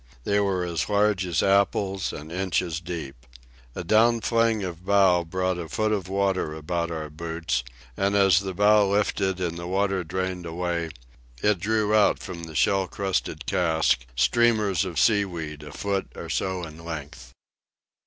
[0.23, 3.15] They were as large as apples and inches deep.
[3.75, 7.63] A down fling of bow brought a foot of water about our boots;
[7.95, 10.89] and as the bow lifted and the water drained away,
[11.43, 16.63] it drew out from the shell crusted cask streamers of seaweed a foot or so
[16.63, 17.31] in length.